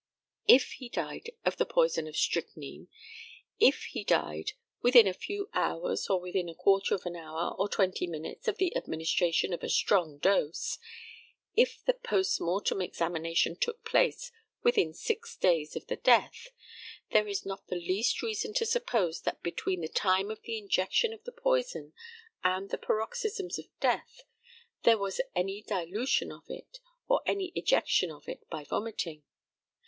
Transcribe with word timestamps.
If 0.47 0.71
he 0.79 0.89
died 0.89 1.29
of 1.45 1.57
the 1.57 1.65
poison 1.67 2.07
of 2.07 2.15
strychnine 2.17 2.87
if 3.59 3.83
he 3.83 4.03
died 4.03 4.53
within 4.81 5.05
a 5.07 5.13
few 5.13 5.47
hours, 5.53 6.09
or 6.09 6.19
within 6.19 6.49
a 6.49 6.55
quarter 6.55 6.95
of 6.95 7.05
an 7.05 7.15
hour 7.15 7.53
or 7.53 7.69
twenty 7.69 8.07
minutes 8.07 8.47
of 8.47 8.57
the 8.57 8.75
administration 8.75 9.53
of 9.53 9.61
a 9.61 9.69
strong 9.69 10.17
dose 10.17 10.79
if 11.53 11.85
the 11.85 11.93
post 11.93 12.41
mortem 12.41 12.81
examination 12.81 13.55
took 13.55 13.85
place 13.85 14.31
within 14.63 14.91
six 14.95 15.37
days 15.37 15.75
of 15.75 15.85
the 15.85 15.97
death, 15.97 16.47
there 17.11 17.27
is 17.27 17.45
not 17.45 17.67
the 17.67 17.75
least 17.75 18.23
reason 18.23 18.55
to 18.55 18.65
suppose 18.65 19.21
that 19.21 19.43
between 19.43 19.81
the 19.81 19.87
time 19.87 20.31
of 20.31 20.41
the 20.41 20.57
injection 20.57 21.13
of 21.13 21.23
the 21.25 21.31
poison 21.31 21.93
and 22.43 22.71
the 22.71 22.79
paroxysms 22.79 23.59
of 23.59 23.65
death, 23.79 24.23
there 24.81 24.97
was 24.97 25.21
any 25.35 25.61
dilution 25.61 26.31
of 26.31 26.45
it, 26.49 26.79
or 27.07 27.21
any 27.27 27.51
ejection 27.53 28.09
of 28.09 28.27
it 28.27 28.49
by 28.49 28.63
vomiting. 28.63 29.21